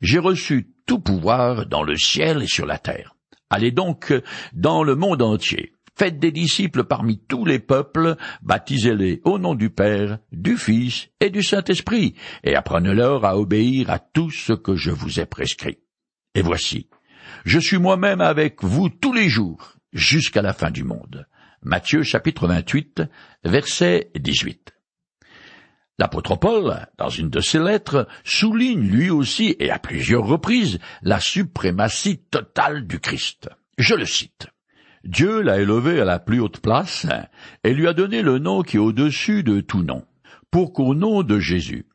J'ai 0.00 0.18
reçu 0.18 0.72
tout 0.86 1.00
pouvoir 1.00 1.66
dans 1.66 1.82
le 1.82 1.96
ciel 1.96 2.42
et 2.42 2.46
sur 2.46 2.66
la 2.66 2.78
terre. 2.78 3.16
Allez 3.50 3.72
donc 3.72 4.14
dans 4.52 4.84
le 4.84 4.94
monde 4.94 5.22
entier. 5.22 5.72
Faites 6.00 6.18
des 6.18 6.32
disciples 6.32 6.84
parmi 6.84 7.18
tous 7.18 7.44
les 7.44 7.58
peuples, 7.58 8.16
baptisez-les 8.40 9.20
au 9.24 9.38
nom 9.38 9.54
du 9.54 9.68
Père, 9.68 10.18
du 10.32 10.56
Fils 10.56 11.10
et 11.20 11.28
du 11.28 11.42
Saint-Esprit, 11.42 12.14
et 12.42 12.54
apprenez-leur 12.54 13.26
à 13.26 13.36
obéir 13.36 13.90
à 13.90 13.98
tout 13.98 14.30
ce 14.30 14.54
que 14.54 14.76
je 14.76 14.90
vous 14.90 15.20
ai 15.20 15.26
prescrit. 15.26 15.76
Et 16.34 16.40
voici, 16.40 16.88
je 17.44 17.58
suis 17.58 17.76
moi-même 17.76 18.22
avec 18.22 18.64
vous 18.64 18.88
tous 18.88 19.12
les 19.12 19.28
jours, 19.28 19.74
jusqu'à 19.92 20.40
la 20.40 20.54
fin 20.54 20.70
du 20.70 20.84
monde. 20.84 21.26
Matthieu 21.62 22.02
chapitre 22.02 22.48
28, 22.48 23.02
verset 23.44 24.10
18. 24.18 24.72
L'apôtre 25.98 26.36
Paul, 26.36 26.88
dans 26.96 27.10
une 27.10 27.28
de 27.28 27.40
ses 27.40 27.58
lettres, 27.58 28.08
souligne 28.24 28.88
lui 28.88 29.10
aussi 29.10 29.54
et 29.58 29.70
à 29.70 29.78
plusieurs 29.78 30.24
reprises 30.24 30.78
la 31.02 31.20
suprématie 31.20 32.22
totale 32.30 32.86
du 32.86 33.00
Christ. 33.00 33.50
Je 33.76 33.94
le 33.94 34.06
cite. 34.06 34.48
Dieu 35.04 35.40
l'a 35.40 35.60
élevé 35.60 36.00
à 36.00 36.04
la 36.04 36.18
plus 36.18 36.40
haute 36.40 36.60
place 36.60 37.06
et 37.64 37.72
lui 37.72 37.88
a 37.88 37.94
donné 37.94 38.20
le 38.20 38.38
nom 38.38 38.62
qui 38.62 38.76
est 38.76 38.80
au-dessus 38.80 39.42
de 39.42 39.60
tout 39.60 39.82
nom, 39.82 40.04
pour 40.50 40.72
qu'au 40.72 40.94
nom 40.94 41.22
de 41.22 41.38
Jésus, 41.38 41.86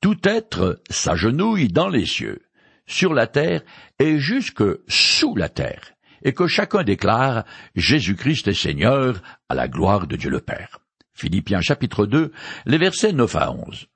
tout 0.00 0.16
être 0.24 0.80
s'agenouille 0.88 1.68
dans 1.68 1.88
les 1.88 2.06
cieux, 2.06 2.40
sur 2.86 3.12
la 3.12 3.26
terre 3.26 3.62
et 3.98 4.18
jusque 4.18 4.64
sous 4.88 5.36
la 5.36 5.50
terre, 5.50 5.92
et 6.22 6.32
que 6.32 6.46
chacun 6.46 6.84
déclare 6.84 7.44
Jésus-Christ 7.74 8.48
est 8.48 8.54
Seigneur 8.54 9.20
à 9.50 9.54
la 9.54 9.68
gloire 9.68 10.06
de 10.06 10.16
Dieu 10.16 10.30
le 10.30 10.40
Père. 10.40 10.78
Philippiens 11.12 11.60
chapitre 11.60 12.06
2, 12.06 12.32
les 12.64 12.78
versets 12.78 13.12
9 13.12 13.36
à 13.36 13.52
11. 13.52 13.88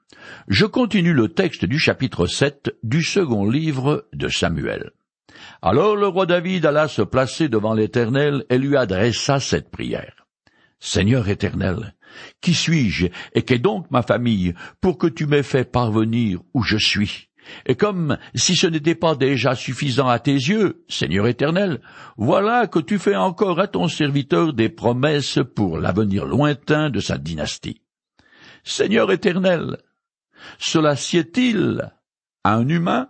Je 0.49 0.67
continue 0.67 1.15
le 1.15 1.29
texte 1.29 1.65
du 1.65 1.79
chapitre 1.79 2.27
7 2.27 2.75
du 2.83 3.03
second 3.03 3.49
livre 3.49 4.07
de 4.13 4.29
Samuel. 4.29 4.91
Alors 5.61 5.97
le 5.97 6.07
roi 6.07 6.27
David 6.27 6.67
alla 6.67 6.89
se 6.89 7.03
placer 7.03 7.49
devant 7.49 7.75
l'Éternel 7.75 8.45
et 8.51 8.59
lui 8.59 8.77
adressa 8.77 9.41
cette 9.41 9.71
prière. 9.71 10.27
Seigneur 10.81 11.29
éternel, 11.29 11.95
qui 12.41 12.55
suis-je 12.55 13.07
et 13.35 13.43
qu'est 13.43 13.59
donc 13.59 13.91
ma 13.91 14.03
famille 14.03 14.55
pour 14.81 14.99
que 14.99 15.07
tu 15.07 15.27
m'aies 15.27 15.45
fait 15.45 15.65
parvenir 15.65 16.41
où 16.55 16.63
je 16.63 16.77
suis? 16.77 17.29
Et 17.67 17.75
comme 17.75 18.19
si 18.35 18.57
ce 18.57 18.67
n'était 18.67 18.95
pas 18.95 19.15
déjà 19.15 19.55
suffisant 19.55 20.09
à 20.09 20.19
tes 20.19 20.35
yeux, 20.35 20.85
Seigneur 20.89 21.27
éternel, 21.27 21.81
voilà 22.17 22.67
que 22.67 22.79
tu 22.79 22.99
fais 22.99 23.17
encore 23.17 23.61
à 23.61 23.69
ton 23.69 23.89
serviteur 23.89 24.53
des 24.53 24.69
promesses 24.69 25.39
pour 25.55 25.79
l'avenir 25.79 26.25
lointain 26.25 26.91
de 26.91 27.01
sa 27.01 27.19
dynastie. 27.19 27.83
Seigneur 28.65 29.11
éternel, 29.11 29.79
cela 30.59 30.97
sied-il 30.97 31.93
à 32.45 32.55
un 32.55 32.69
humain 32.69 33.09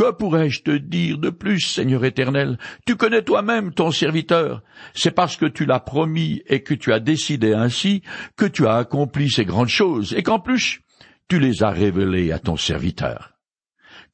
que 0.00 0.12
pourrais-je 0.12 0.62
te 0.62 0.70
dire 0.70 1.18
de 1.18 1.28
plus, 1.28 1.60
Seigneur 1.60 2.06
éternel? 2.06 2.56
Tu 2.86 2.96
connais 2.96 3.20
toi-même 3.20 3.74
ton 3.74 3.90
serviteur. 3.90 4.62
C'est 4.94 5.10
parce 5.10 5.36
que 5.36 5.44
tu 5.44 5.66
l'as 5.66 5.78
promis 5.78 6.40
et 6.46 6.62
que 6.62 6.72
tu 6.72 6.94
as 6.94 7.00
décidé 7.00 7.52
ainsi 7.52 8.00
que 8.34 8.46
tu 8.46 8.66
as 8.66 8.76
accompli 8.76 9.28
ces 9.28 9.44
grandes 9.44 9.68
choses, 9.68 10.14
et 10.14 10.22
qu'en 10.22 10.40
plus 10.40 10.80
tu 11.28 11.38
les 11.38 11.62
as 11.62 11.68
révélées 11.68 12.32
à 12.32 12.38
ton 12.38 12.56
serviteur. 12.56 13.34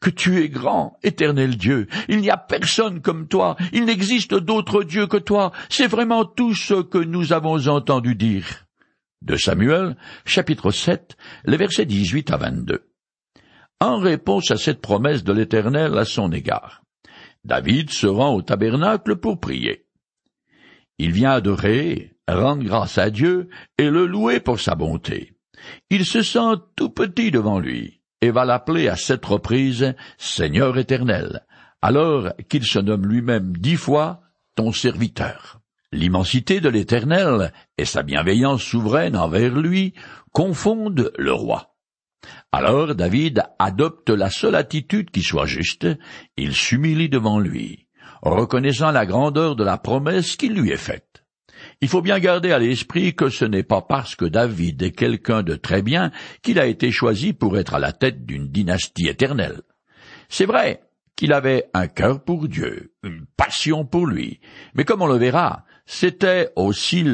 Que 0.01 0.11
tu 0.11 0.43
es 0.43 0.49
grand, 0.49 0.97
éternel 1.05 1.57
Dieu. 1.57 1.87
Il 2.09 2.21
n'y 2.21 2.31
a 2.31 2.37
personne 2.37 3.01
comme 3.01 3.29
toi. 3.29 3.55
Il 3.73 3.85
n'existe 3.85 4.35
d'autre 4.35 4.83
Dieu 4.83 5.07
que 5.07 5.19
toi. 5.19 5.53
C'est 5.69 5.87
vraiment 5.87 6.25
tout 6.25 6.57
ce 6.57 6.83
que 6.83 6.99
nous 6.99 7.33
avons 7.33 7.69
entendu 7.69 8.17
dire. 8.17 8.67
De 9.23 9.37
Samuel, 9.37 9.97
chapitre 10.25 10.73
7, 10.73 11.17
les 11.45 11.57
versets 11.57 11.87
18 11.87 12.33
à 12.33 12.39
22 12.39 12.83
en 13.81 13.99
réponse 13.99 14.51
à 14.51 14.57
cette 14.57 14.81
promesse 14.81 15.25
de 15.25 15.33
l'Éternel 15.33 15.97
à 15.99 16.05
son 16.05 16.33
égard. 16.33 16.83
David 17.45 17.91
se 17.91 18.07
rend 18.07 18.35
au 18.35 18.43
tabernacle 18.43 19.17
pour 19.17 19.39
prier. 19.39 19.87
Il 20.99 21.13
vient 21.13 21.33
adorer, 21.33 22.17
rendre 22.27 22.65
grâce 22.65 22.99
à 22.99 23.11
Dieu 23.11 23.49
et 23.79 23.89
le 23.91 24.07
louer 24.07 24.41
pour 24.41 24.59
sa 24.59 24.75
bonté. 24.75 25.35
Il 25.91 26.05
se 26.05 26.23
sent 26.23 26.57
tout 26.75 26.91
petit 26.91 27.31
devant 27.31 27.59
lui 27.59 28.01
et 28.21 28.31
va 28.31 28.45
l'appeler 28.45 28.89
à 28.89 28.97
cette 28.97 29.25
reprise 29.25 29.95
Seigneur 30.17 30.79
éternel, 30.79 31.45
alors 31.83 32.33
qu'il 32.49 32.65
se 32.65 32.79
nomme 32.79 33.07
lui-même 33.07 33.57
dix 33.57 33.77
fois 33.77 34.23
ton 34.55 34.73
serviteur. 34.73 35.61
L'immensité 35.93 36.61
de 36.61 36.69
l'Éternel 36.69 37.53
et 37.79 37.85
sa 37.85 38.03
bienveillance 38.03 38.63
souveraine 38.63 39.17
envers 39.17 39.55
lui 39.55 39.95
confondent 40.33 41.13
le 41.17 41.33
roi. 41.33 41.76
Alors 42.53 42.95
David 42.95 43.45
adopte 43.59 44.11
la 44.11 44.31
seule 44.31 44.55
attitude 44.55 45.11
qui 45.11 45.23
soit 45.23 45.47
juste, 45.47 45.87
il 46.37 46.55
s'humilie 46.55 47.09
devant 47.09 47.39
lui, 47.39 47.87
reconnaissant 48.23 48.91
la 48.91 49.07
grandeur 49.07 49.57
de 49.57 49.65
la 49.65 49.79
promesse 49.79 50.37
qui 50.37 50.49
lui 50.49 50.71
est 50.71 50.77
faite. 50.77 51.25
Il 51.81 51.89
faut 51.89 52.03
bien 52.03 52.19
garder 52.19 52.53
à 52.53 52.59
l'esprit 52.59 53.15
que 53.15 53.29
ce 53.29 53.45
n'est 53.45 53.63
pas 53.63 53.83
parce 53.83 54.15
que 54.15 54.25
David 54.25 54.83
est 54.83 54.93
quelqu'un 54.93 55.43
de 55.43 55.55
très 55.55 55.83
bien 55.83 56.11
qu'il 56.43 56.59
a 56.59 56.67
été 56.67 56.91
choisi 56.91 57.33
pour 57.33 57.59
être 57.59 57.75
à 57.75 57.79
la 57.79 57.93
tête 57.93 58.25
d'une 58.25 58.49
dynastie 58.49 59.09
éternelle. 59.09 59.63
C'est 60.29 60.47
vrai 60.47 60.83
qu'il 61.17 61.33
avait 61.33 61.69
un 61.73 61.89
cœur 61.89 62.23
pour 62.23 62.49
Dieu, 62.49 62.93
une 63.03 63.27
passion 63.37 63.85
pour 63.85 64.07
lui, 64.07 64.41
mais 64.75 64.85
comme 64.85 65.03
on 65.03 65.07
le 65.07 65.17
verra, 65.17 65.65
c'était 65.87 66.51
aussi 66.57 67.05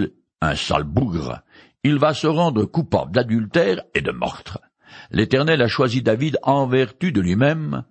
un 0.41 0.57
sale 0.57 0.85
bougre. 0.85 1.43
Il 1.85 1.99
va 1.99 2.15
se 2.15 2.27
rendre 2.27 2.65
coupable 2.65 3.13
d'adultère 3.13 3.83
et 3.95 4.01
de 4.01 4.13
meurtre. 4.13 4.61
L'Éternel 5.11 5.63
a 5.63 5.69
choisi 5.69 6.03
David 6.03 6.39
en 6.43 6.67
vertu 6.67 7.13
de 7.13 7.21
lui-même. 7.21 7.85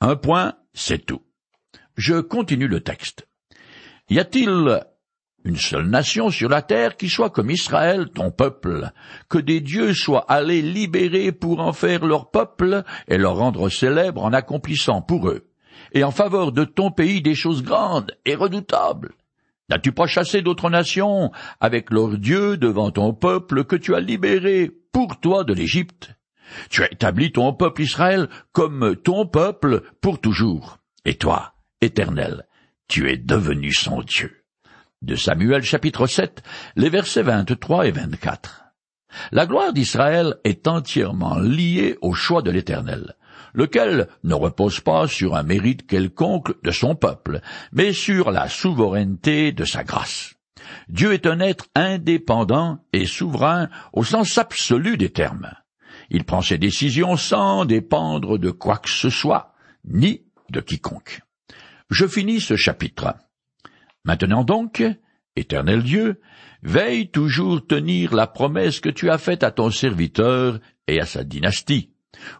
Un 0.00 0.16
point, 0.16 0.54
c'est 0.72 1.04
tout. 1.04 1.22
Je 1.96 2.20
continue 2.20 2.68
le 2.68 2.80
texte. 2.80 3.26
Y 4.08 4.18
a-t-il 4.18 4.80
une 5.44 5.56
seule 5.56 5.88
nation 5.88 6.30
sur 6.30 6.48
la 6.48 6.62
terre 6.62 6.96
qui 6.96 7.08
soit 7.08 7.30
comme 7.30 7.50
Israël, 7.50 8.08
ton 8.14 8.30
peuple, 8.30 8.90
que 9.28 9.38
des 9.38 9.60
dieux 9.60 9.94
soient 9.94 10.30
allés 10.30 10.62
libérer 10.62 11.32
pour 11.32 11.60
en 11.60 11.72
faire 11.72 12.04
leur 12.04 12.30
peuple 12.30 12.82
et 13.08 13.16
leur 13.16 13.36
rendre 13.36 13.68
célèbre 13.68 14.22
en 14.22 14.32
accomplissant 14.32 15.00
pour 15.00 15.28
eux, 15.28 15.48
et 15.92 16.04
en 16.04 16.10
faveur 16.10 16.52
de 16.52 16.64
ton 16.64 16.90
pays 16.90 17.22
des 17.22 17.34
choses 17.34 17.62
grandes 17.62 18.16
et 18.24 18.34
redoutables. 18.34 19.14
N'as-tu 19.70 19.92
pas 19.92 20.06
chassé 20.06 20.42
d'autres 20.42 20.68
nations 20.68 21.30
avec 21.60 21.90
leurs 21.90 22.18
dieux 22.18 22.56
devant 22.56 22.90
ton 22.90 23.14
peuple 23.14 23.64
que 23.64 23.76
tu 23.76 23.94
as 23.94 24.00
libéré 24.00 24.70
pour 24.92 25.20
toi 25.20 25.44
de 25.44 25.54
l'Égypte? 25.54 26.10
Tu 26.68 26.82
as 26.82 26.92
établi 26.92 27.32
ton 27.32 27.52
peuple 27.52 27.82
Israël 27.82 28.28
comme 28.52 28.96
ton 28.96 29.26
peuple 29.26 29.82
pour 30.00 30.20
toujours. 30.20 30.78
Et 31.04 31.14
toi, 31.14 31.54
Éternel, 31.80 32.46
tu 32.88 33.10
es 33.10 33.16
devenu 33.16 33.72
son 33.72 34.02
Dieu. 34.02 34.44
De 35.02 35.14
Samuel 35.14 35.62
chapitre 35.62 36.06
7, 36.06 36.42
les 36.76 36.90
versets 36.90 37.22
23 37.22 37.86
et 37.86 37.90
24. 37.90 38.64
La 39.32 39.46
gloire 39.46 39.72
d'Israël 39.72 40.36
est 40.44 40.68
entièrement 40.68 41.38
liée 41.38 41.96
au 42.02 42.12
choix 42.12 42.42
de 42.42 42.50
l'Éternel, 42.50 43.16
lequel 43.54 44.08
ne 44.24 44.34
repose 44.34 44.80
pas 44.80 45.08
sur 45.08 45.36
un 45.36 45.42
mérite 45.42 45.86
quelconque 45.86 46.52
de 46.62 46.70
son 46.70 46.94
peuple, 46.94 47.40
mais 47.72 47.92
sur 47.92 48.30
la 48.30 48.48
souveraineté 48.48 49.52
de 49.52 49.64
sa 49.64 49.84
grâce. 49.84 50.34
Dieu 50.88 51.12
est 51.12 51.26
un 51.26 51.40
être 51.40 51.66
indépendant 51.74 52.84
et 52.92 53.06
souverain 53.06 53.68
au 53.92 54.04
sens 54.04 54.36
absolu 54.38 54.96
des 54.96 55.10
termes. 55.10 55.50
Il 56.10 56.24
prend 56.24 56.42
ses 56.42 56.58
décisions 56.58 57.16
sans 57.16 57.64
dépendre 57.64 58.38
de 58.38 58.50
quoi 58.50 58.78
que 58.78 58.90
ce 58.90 59.10
soit, 59.10 59.54
ni 59.84 60.24
de 60.50 60.60
quiconque. 60.60 61.22
Je 61.88 62.06
finis 62.06 62.40
ce 62.40 62.56
chapitre. 62.56 63.14
Maintenant 64.04 64.44
donc, 64.44 64.82
Éternel 65.36 65.82
Dieu, 65.82 66.20
veille 66.62 67.10
toujours 67.10 67.66
tenir 67.66 68.14
la 68.14 68.26
promesse 68.26 68.80
que 68.80 68.88
tu 68.88 69.08
as 69.10 69.18
faite 69.18 69.44
à 69.44 69.50
ton 69.50 69.70
serviteur 69.70 70.58
et 70.88 71.00
à 71.00 71.06
sa 71.06 71.24
dynastie. 71.24 71.92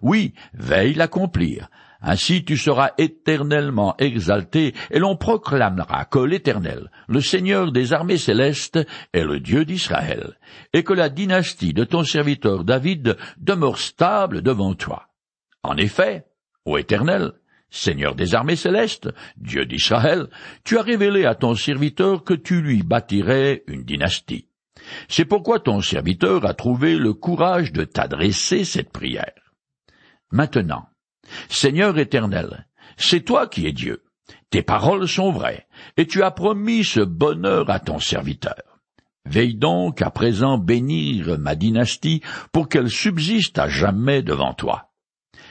Oui, 0.03 0.35
veille 0.53 0.95
l'accomplir. 0.95 1.71
Ainsi 2.03 2.45
tu 2.45 2.57
seras 2.57 2.93
éternellement 2.99 3.95
exalté, 3.99 4.75
et 4.91 4.99
l'on 4.99 5.17
proclamera 5.17 6.07
que 6.07 6.19
l'Éternel, 6.19 6.91
le 7.09 7.21
Seigneur 7.21 7.73
des 7.73 7.93
armées 7.93 8.17
célestes, 8.17 8.79
est 9.13 9.25
le 9.25 9.41
Dieu 9.41 9.65
d'Israël, 9.65 10.39
et 10.73 10.83
que 10.83 10.95
la 10.95 11.09
dynastie 11.09 11.75
de 11.75 11.85
ton 11.85 12.05
serviteur 12.05 12.65
David 12.65 13.17
demeure 13.39 13.79
stable 13.79 14.43
devant 14.43 14.75
toi. 14.75 15.09
En 15.63 15.77
effet, 15.77 16.25
ô 16.65 16.79
Éternel, 16.79 17.33
Seigneur 17.71 18.15
des 18.15 18.35
armées 18.35 18.57
célestes, 18.57 19.09
Dieu 19.37 19.65
d'Israël, 19.65 20.29
tu 20.65 20.79
as 20.79 20.83
révélé 20.83 21.25
à 21.25 21.35
ton 21.35 21.55
serviteur 21.55 22.25
que 22.25 22.35
tu 22.35 22.61
lui 22.63 22.83
bâtirais 22.83 23.63
une 23.69 23.85
dynastie. 23.85 24.49
C'est 25.09 25.25
pourquoi 25.25 25.61
ton 25.61 25.81
serviteur 25.81 26.45
a 26.47 26.55
trouvé 26.55 26.97
le 26.97 27.13
courage 27.13 27.73
de 27.73 27.85
t'adresser 27.85 28.65
cette 28.65 28.91
prière. 28.91 29.55
Maintenant, 30.33 30.90
Seigneur 31.49 31.99
éternel, 31.99 32.67
c'est 32.97 33.25
toi 33.25 33.47
qui 33.47 33.67
es 33.67 33.73
Dieu. 33.73 34.03
Tes 34.51 34.63
paroles 34.63 35.09
sont 35.09 35.31
vraies, 35.31 35.67
et 35.97 36.07
tu 36.07 36.23
as 36.23 36.31
promis 36.31 36.85
ce 36.85 37.01
bonheur 37.01 37.71
à 37.71 37.79
ton 37.79 37.99
serviteur. 37.99 38.81
Veille 39.25 39.55
donc 39.55 40.03
à 40.03 40.11
présent 40.11 40.59
bénir 40.59 41.39
ma 41.39 41.55
dynastie 41.55 42.23
pour 42.53 42.69
qu'elle 42.69 42.91
subsiste 42.91 43.59
à 43.59 43.69
jamais 43.69 44.23
devant 44.23 44.55
toi. 44.55 44.91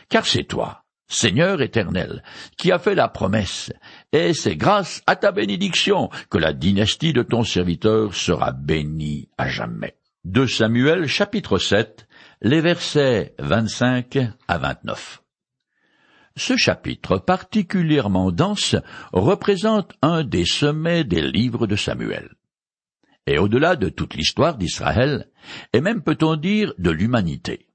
Car 0.09 0.25
c'est 0.25 0.43
toi, 0.43 0.83
Seigneur 1.07 1.61
éternel, 1.61 2.23
qui 2.57 2.71
a 2.71 2.79
fait 2.79 2.95
la 2.95 3.07
promesse, 3.07 3.71
et 4.11 4.33
c'est 4.33 4.55
grâce 4.55 5.01
à 5.07 5.15
ta 5.15 5.31
bénédiction 5.31 6.09
que 6.29 6.37
la 6.37 6.53
dynastie 6.53 7.13
de 7.13 7.23
ton 7.23 7.43
serviteur 7.43 8.13
sera 8.13 8.51
bénie 8.51 9.29
à 9.37 9.47
jamais. 9.47 9.95
De 10.25 10.45
Samuel 10.45 11.07
chapitre 11.07 11.57
7, 11.57 12.07
les 12.41 12.61
versets 12.61 13.33
25 13.39 14.19
à 14.47 14.57
29. 14.57 15.21
Ce 16.39 16.55
chapitre 16.55 17.17
particulièrement 17.17 18.31
dense 18.31 18.77
représente 19.11 19.91
un 20.01 20.23
des 20.23 20.45
sommets 20.45 21.03
des 21.03 21.21
livres 21.21 21.67
de 21.67 21.75
Samuel. 21.75 22.29
Et 23.27 23.37
au-delà 23.37 23.75
de 23.75 23.89
toute 23.89 24.13
l'histoire 24.13 24.57
d'Israël, 24.57 25.27
et 25.73 25.81
même 25.81 26.01
peut-on 26.01 26.37
dire 26.37 26.73
de 26.77 26.91
l'humanité. 26.91 27.67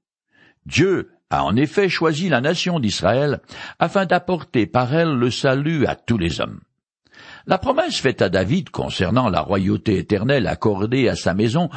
Dieu 0.65 1.11
a 1.29 1.43
en 1.43 1.55
effet 1.55 1.89
choisi 1.89 2.27
la 2.27 2.41
nation 2.41 2.79
d'Israël 2.79 3.39
afin 3.77 4.07
d'apporter 4.07 4.65
par 4.65 4.95
elle 4.95 5.13
le 5.13 5.29
salut 5.29 5.85
à 5.85 5.95
tous 5.95 6.17
les 6.17 6.41
hommes. 6.41 6.61
La 7.45 7.59
promesse 7.59 7.99
faite 7.99 8.23
à 8.23 8.29
David 8.29 8.71
concernant 8.71 9.29
la 9.29 9.41
royauté 9.41 9.99
éternelle 9.99 10.47
accordée 10.47 11.07
à 11.07 11.15
sa 11.15 11.35
maison 11.35 11.69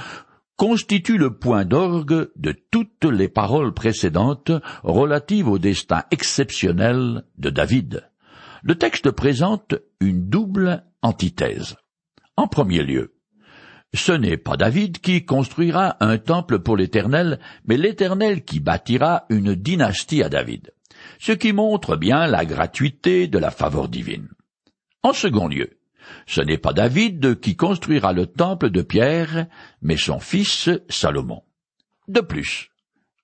constitue 0.58 1.18
le 1.18 1.38
point 1.38 1.64
d'orgue 1.64 2.30
de 2.34 2.52
toutes 2.52 3.04
les 3.04 3.28
paroles 3.28 3.72
précédentes 3.72 4.50
relatives 4.82 5.48
au 5.48 5.58
destin 5.58 6.02
exceptionnel 6.10 7.24
de 7.38 7.48
David. 7.48 8.10
Le 8.64 8.74
texte 8.74 9.12
présente 9.12 9.76
une 10.00 10.28
double 10.28 10.84
antithèse. 11.00 11.76
En 12.36 12.48
premier 12.48 12.82
lieu, 12.82 13.14
ce 13.94 14.10
n'est 14.10 14.36
pas 14.36 14.56
David 14.56 14.98
qui 14.98 15.24
construira 15.24 15.96
un 16.00 16.18
temple 16.18 16.58
pour 16.58 16.76
l'Éternel, 16.76 17.38
mais 17.64 17.76
l'Éternel 17.76 18.44
qui 18.44 18.58
bâtira 18.58 19.26
une 19.30 19.54
dynastie 19.54 20.24
à 20.24 20.28
David, 20.28 20.72
ce 21.20 21.32
qui 21.32 21.52
montre 21.52 21.96
bien 21.96 22.26
la 22.26 22.44
gratuité 22.44 23.28
de 23.28 23.38
la 23.38 23.52
faveur 23.52 23.88
divine. 23.88 24.28
En 25.04 25.12
second 25.12 25.46
lieu, 25.46 25.77
ce 26.26 26.40
n'est 26.40 26.58
pas 26.58 26.72
David 26.72 27.40
qui 27.40 27.56
construira 27.56 28.12
le 28.12 28.26
temple 28.26 28.70
de 28.70 28.82
Pierre, 28.82 29.46
mais 29.82 29.96
son 29.96 30.18
fils 30.18 30.70
Salomon. 30.88 31.42
De 32.08 32.20
plus, 32.20 32.70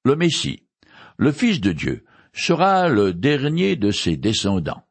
le 0.05 0.16
Messie, 0.16 0.64
le 1.16 1.33
Fils 1.33 1.61
de 1.61 1.73
Dieu, 1.73 2.05
sera 2.33 2.88
le 2.88 3.14
dernier 3.14 3.77
de 3.77 3.90
ses 3.90 4.16
descendants. 4.16 4.85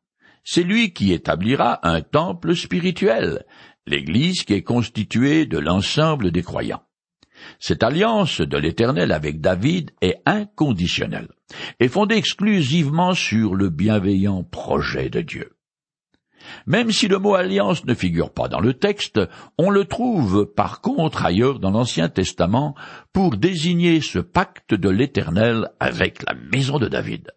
C'est 0.44 0.64
lui 0.64 0.94
qui 0.94 1.14
établira 1.14 1.88
un 1.88 2.02
temple 2.02 2.56
spirituel, 2.56 3.46
l'Église 3.86 4.44
qui 4.44 4.54
est 4.54 4.64
constituée 4.64 5.46
de 5.46 5.58
l'ensemble 5.58 6.32
des 6.32 6.42
croyants. 6.42 6.84
Cette 7.60 7.84
alliance 7.84 8.42
de 8.42 8.58
l'Éternel 8.58 9.12
avec 9.12 9.42
David 9.42 9.92
est 10.02 10.22
inconditionnelle 10.26 11.30
et 11.80 11.88
fondée 11.88 12.16
exclusivement 12.16 13.14
sur 13.14 13.56
le 13.56 13.70
bienveillant 13.70 14.44
projet 14.44 15.10
de 15.10 15.22
Dieu. 15.22 15.53
Même 16.66 16.92
si 16.92 17.08
le 17.08 17.20
mot 17.20 17.36
alliance 17.36 17.86
ne 17.86 17.94
figure 17.94 18.32
pas 18.32 18.48
dans 18.48 18.60
le 18.60 18.74
texte, 18.74 19.20
on 19.58 19.70
le 19.70 19.86
trouve 19.86 20.46
par 20.46 20.82
contre 20.82 21.26
ailleurs 21.26 21.60
dans 21.60 21.72
l'Ancien 21.72 22.10
Testament 22.10 22.76
pour 23.12 23.38
désigner 23.38 24.02
ce 24.02 24.20
pacte 24.20 24.74
de 24.74 24.90
l'Éternel 24.90 25.70
avec 25.80 26.24
la 26.28 26.36
maison 26.36 26.80
de 26.80 26.88
David. 26.88 27.32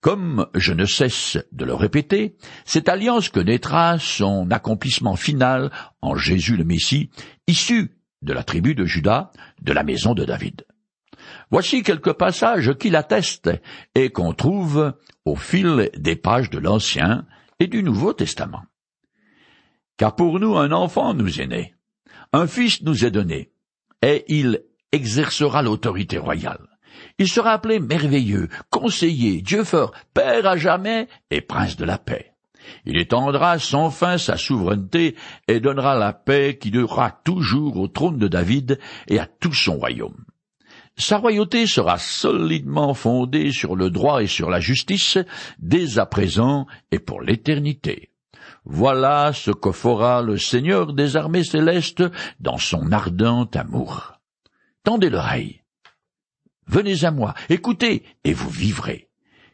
Comme 0.00 0.46
je 0.54 0.72
ne 0.72 0.84
cesse 0.84 1.38
de 1.50 1.64
le 1.64 1.74
répéter, 1.74 2.36
cette 2.64 2.88
alliance 2.88 3.30
connaîtra 3.30 3.98
son 3.98 4.48
accomplissement 4.50 5.16
final 5.16 5.72
en 6.02 6.14
Jésus 6.14 6.56
le 6.56 6.64
Messie, 6.64 7.10
issu 7.48 7.90
de 8.22 8.32
la 8.32 8.44
tribu 8.44 8.76
de 8.76 8.84
Judas, 8.84 9.32
de 9.60 9.72
la 9.72 9.82
maison 9.82 10.14
de 10.14 10.24
David. 10.24 10.64
Voici 11.50 11.82
quelques 11.82 12.12
passages 12.12 12.74
qui 12.74 12.90
l'attestent 12.90 13.50
et 13.94 14.10
qu'on 14.10 14.32
trouve 14.32 14.94
au 15.24 15.34
fil 15.34 15.90
des 15.96 16.16
pages 16.16 16.50
de 16.50 16.58
l'Ancien 16.58 17.26
et 17.60 17.66
du 17.66 17.82
Nouveau 17.82 18.12
Testament. 18.12 18.62
Car 19.96 20.14
pour 20.14 20.38
nous 20.38 20.56
un 20.56 20.72
enfant 20.72 21.14
nous 21.14 21.40
est 21.40 21.46
né, 21.46 21.74
un 22.32 22.46
fils 22.46 22.82
nous 22.82 23.04
est 23.04 23.10
donné, 23.10 23.50
et 24.02 24.24
il 24.28 24.62
exercera 24.92 25.62
l'autorité 25.62 26.18
royale. 26.18 26.66
Il 27.18 27.28
sera 27.28 27.52
appelé 27.52 27.80
merveilleux, 27.80 28.48
conseiller, 28.70 29.42
Dieu 29.42 29.64
fort, 29.64 29.92
Père 30.14 30.46
à 30.46 30.56
jamais 30.56 31.08
et 31.30 31.40
prince 31.40 31.76
de 31.76 31.84
la 31.84 31.98
paix. 31.98 32.34
Il 32.84 32.98
étendra 32.98 33.58
sans 33.58 33.90
fin 33.90 34.18
sa 34.18 34.36
souveraineté 34.36 35.16
et 35.46 35.60
donnera 35.60 35.96
la 35.96 36.12
paix 36.12 36.58
qui 36.60 36.70
durera 36.70 37.10
toujours 37.10 37.78
au 37.78 37.88
trône 37.88 38.18
de 38.18 38.28
David 38.28 38.78
et 39.08 39.18
à 39.18 39.26
tout 39.26 39.54
son 39.54 39.78
royaume. 39.78 40.24
Sa 40.98 41.18
royauté 41.18 41.68
sera 41.68 41.96
solidement 41.96 42.92
fondée 42.92 43.52
sur 43.52 43.76
le 43.76 43.88
droit 43.88 44.20
et 44.20 44.26
sur 44.26 44.50
la 44.50 44.58
justice 44.58 45.16
dès 45.60 45.98
à 45.98 46.06
présent 46.06 46.66
et 46.90 46.98
pour 46.98 47.22
l'éternité. 47.22 48.10
Voilà 48.64 49.32
ce 49.32 49.52
que 49.52 49.70
fera 49.70 50.22
le 50.22 50.36
Seigneur 50.38 50.92
des 50.92 51.16
armées 51.16 51.44
célestes 51.44 52.02
dans 52.40 52.58
son 52.58 52.90
ardent 52.90 53.48
amour. 53.54 54.14
Tendez 54.82 55.08
l'oreille. 55.08 55.62
Venez 56.66 57.04
à 57.04 57.12
moi, 57.12 57.34
écoutez, 57.48 58.02
et 58.24 58.32
vous 58.32 58.50
vivrez. 58.50 59.08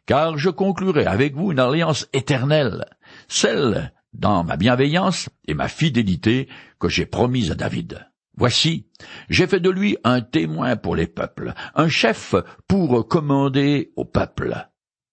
Car 0.07 0.38
je 0.38 0.48
conclurai 0.48 1.04
avec 1.04 1.35
vous 1.35 1.52
une 1.52 1.61
alliance 1.61 2.09
éternelle, 2.14 2.87
celle 3.28 3.92
dans 4.14 4.44
ma 4.44 4.57
bienveillance 4.57 5.28
et 5.46 5.54
ma 5.54 5.68
fidélité 5.68 6.48
que 6.80 6.88
j'ai 6.88 7.07
promise 7.07 7.50
à 7.50 7.54
David. 7.54 8.07
Voici, 8.36 8.86
j'ai 9.28 9.46
fait 9.46 9.60
de 9.60 9.70
lui 9.70 9.96
un 10.02 10.20
témoin 10.20 10.76
pour 10.76 10.96
les 10.96 11.06
peuples, 11.06 11.54
un 11.74 11.88
chef 11.88 12.34
pour 12.66 13.06
commander 13.06 13.92
au 13.96 14.04
peuple. 14.04 14.68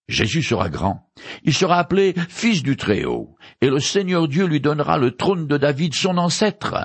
Jésus 0.08 0.42
sera 0.42 0.70
grand, 0.70 1.10
il 1.44 1.54
sera 1.54 1.78
appelé 1.78 2.14
Fils 2.30 2.64
du 2.64 2.76
Très-Haut, 2.76 3.36
et 3.62 3.70
le 3.70 3.80
Seigneur 3.80 4.28
Dieu 4.28 4.46
lui 4.46 4.60
donnera 4.60 4.98
le 4.98 5.12
trône 5.12 5.48
de 5.48 5.58
David 5.58 5.94
son 5.94 6.18
ancêtre. 6.18 6.76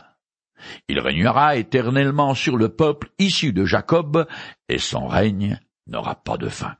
Il 0.88 1.00
régnera 1.00 1.56
éternellement 1.56 2.34
sur 2.34 2.56
le 2.56 2.68
peuple 2.68 3.08
issu 3.18 3.52
de 3.52 3.64
Jacob, 3.64 4.26
et 4.68 4.78
son 4.78 5.06
règne 5.06 5.58
n'aura 5.86 6.22
pas 6.22 6.36
de 6.36 6.48
fin. 6.48 6.76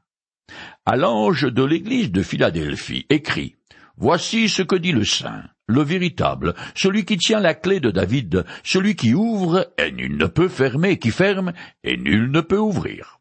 À 0.85 0.97
l'ange 0.97 1.53
de 1.53 1.65
l'église 1.65 2.13
de 2.13 2.23
Philadelphie, 2.23 3.07
écrit, 3.11 3.57
Voici 3.97 4.49
ce 4.51 4.63
que 4.63 4.77
dit 4.77 4.93
le 4.93 5.05
Saint, 5.05 5.45
le 5.67 5.83
véritable, 5.83 6.55
celui 6.75 7.05
qui 7.05 7.17
tient 7.17 7.41
la 7.41 7.55
clé 7.55 7.81
de 7.81 7.91
David, 7.91 8.45
celui 8.63 8.95
qui 8.97 9.15
ouvre 9.15 9.73
et 9.79 9.93
nul 9.93 10.17
ne 10.17 10.27
peut 10.27 10.49
fermer, 10.49 10.99
qui 10.99 11.11
ferme 11.11 11.53
et 11.83 11.97
nul 11.97 12.31
ne 12.31 12.41
peut 12.41 12.59
ouvrir. 12.59 13.19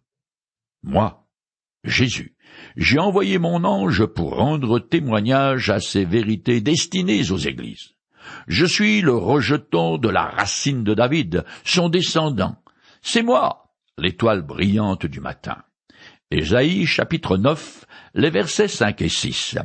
Moi, 0.83 1.27
Jésus, 1.83 2.35
j'ai 2.77 2.99
envoyé 2.99 3.37
mon 3.37 3.63
ange 3.63 4.05
pour 4.05 4.35
rendre 4.35 4.79
témoignage 4.79 5.69
à 5.69 5.79
ces 5.79 6.05
vérités 6.05 6.61
destinées 6.61 7.31
aux 7.31 7.37
églises. 7.37 7.95
Je 8.47 8.65
suis 8.65 9.01
le 9.01 9.15
rejeton 9.15 9.97
de 9.97 10.09
la 10.09 10.25
racine 10.25 10.83
de 10.83 10.93
David, 10.93 11.45
son 11.63 11.89
descendant. 11.89 12.57
C'est 13.01 13.23
moi, 13.23 13.71
l'étoile 13.97 14.41
brillante 14.41 15.05
du 15.05 15.19
matin. 15.19 15.57
Ésaïe 16.31 16.87
chapitre 16.87 17.37
9, 17.37 17.85
les 18.15 18.31
versets 18.31 18.67
5 18.67 19.01
et 19.01 19.09
6. 19.09 19.57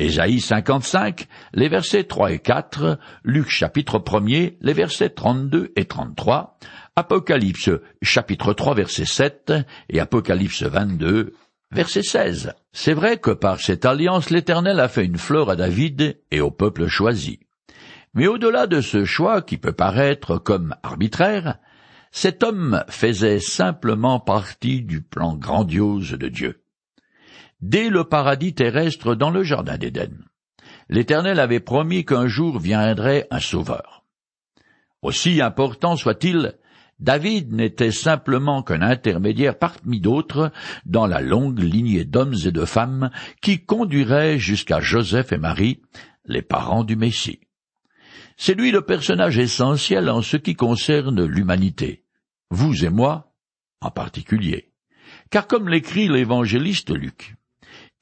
Ésaïe 0.00 0.40
55, 0.40 1.28
les 1.52 1.68
versets 1.68 2.02
3 2.02 2.32
et 2.32 2.40
4, 2.40 2.98
Luc 3.22 3.48
chapitre 3.48 4.02
1 4.04 4.50
les 4.60 4.72
versets 4.72 5.10
32 5.10 5.72
et 5.76 5.84
33, 5.84 6.58
Apocalypse 6.96 7.70
chapitre 8.02 8.54
3 8.54 8.74
verset 8.74 9.04
7 9.04 9.52
et 9.88 10.00
Apocalypse 10.00 10.64
22 10.64 11.34
verset 11.70 12.02
16. 12.02 12.54
C'est 12.72 12.92
vrai 12.92 13.18
que 13.18 13.30
par 13.30 13.60
cette 13.60 13.84
alliance 13.84 14.30
l'Éternel 14.30 14.80
a 14.80 14.88
fait 14.88 15.04
une 15.04 15.16
fleur 15.16 15.48
à 15.48 15.54
David 15.54 16.18
et 16.32 16.40
au 16.40 16.50
peuple 16.50 16.88
choisi. 16.88 17.38
Mais 18.14 18.26
au-delà 18.26 18.66
de 18.66 18.80
ce 18.80 19.04
choix 19.04 19.42
qui 19.42 19.58
peut 19.58 19.72
paraître 19.72 20.38
comme 20.38 20.74
arbitraire, 20.82 21.58
cet 22.10 22.42
homme 22.42 22.82
faisait 22.88 23.38
simplement 23.38 24.18
partie 24.18 24.82
du 24.82 25.02
plan 25.02 25.36
grandiose 25.36 26.12
de 26.12 26.26
Dieu. 26.28 26.63
Dès 27.60 27.88
le 27.88 28.04
paradis 28.04 28.54
terrestre 28.54 29.14
dans 29.14 29.30
le 29.30 29.42
jardin 29.42 29.78
d'Éden, 29.78 30.24
l'Éternel 30.88 31.40
avait 31.40 31.60
promis 31.60 32.04
qu'un 32.04 32.26
jour 32.26 32.58
viendrait 32.58 33.26
un 33.30 33.40
sauveur. 33.40 34.04
Aussi 35.02 35.40
important 35.40 35.96
soit-il, 35.96 36.54
David 37.00 37.52
n'était 37.52 37.90
simplement 37.90 38.62
qu'un 38.62 38.82
intermédiaire 38.82 39.58
parmi 39.58 40.00
d'autres 40.00 40.52
dans 40.86 41.06
la 41.06 41.20
longue 41.20 41.58
lignée 41.58 42.04
d'hommes 42.04 42.36
et 42.44 42.52
de 42.52 42.64
femmes 42.64 43.10
qui 43.42 43.64
conduirait 43.64 44.38
jusqu'à 44.38 44.80
Joseph 44.80 45.32
et 45.32 45.38
Marie, 45.38 45.82
les 46.24 46.42
parents 46.42 46.84
du 46.84 46.96
Messie. 46.96 47.40
C'est 48.36 48.54
lui 48.54 48.70
le 48.70 48.82
personnage 48.82 49.38
essentiel 49.38 50.08
en 50.08 50.22
ce 50.22 50.36
qui 50.36 50.54
concerne 50.54 51.24
l'humanité, 51.24 52.04
vous 52.50 52.84
et 52.84 52.90
moi 52.90 53.32
en 53.80 53.90
particulier. 53.90 54.72
Car 55.30 55.46
comme 55.46 55.68
l'écrit 55.68 56.08
l'évangéliste 56.08 56.90
Luc, 56.90 57.36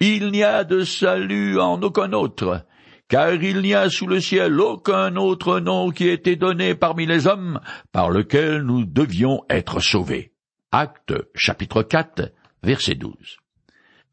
il 0.01 0.31
n'y 0.31 0.43
a 0.43 0.65
de 0.65 0.85
salut 0.85 1.61
en 1.61 1.81
aucun 1.83 2.13
autre, 2.13 2.65
car 3.09 3.35
il 3.35 3.61
n'y 3.61 3.75
a 3.75 3.91
sous 3.91 4.07
le 4.07 4.21
ciel 4.21 4.61
aucun 4.61 5.17
autre 5.17 5.61
nom 5.61 5.91
qui 5.91 6.09
ait 6.09 6.15
été 6.15 6.37
donné 6.37 6.75
parmi 6.75 7.07
les 7.07 7.27
hommes 7.27 7.61
par 7.93 8.11
lequel 8.11 8.63
nous 8.63 8.85
devions 8.85 9.43
être 9.51 9.81
sauvés. 9.81 10.33
Acte 10.73 11.15
chapitre 11.35 11.83
4 11.83 12.33
verset 12.63 12.95
12. 12.95 13.15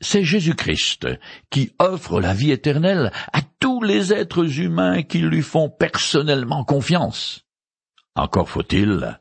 C'est 0.01 0.23
Jésus-Christ 0.23 1.07
qui 1.49 1.73
offre 1.79 2.21
la 2.21 2.33
vie 2.33 2.51
éternelle 2.51 3.11
à 3.33 3.41
tous 3.59 3.81
les 3.81 4.13
êtres 4.13 4.59
humains 4.59 5.03
qui 5.03 5.19
lui 5.19 5.41
font 5.41 5.69
personnellement 5.69 6.63
confiance. 6.63 7.45
Encore 8.15 8.49
faut-il 8.49 9.17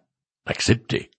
l'accepter. 0.47 1.11